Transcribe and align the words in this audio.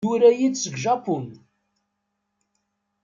Yura-iyi-d 0.05 0.55
seg 0.59 0.75
Japun. 0.83 1.25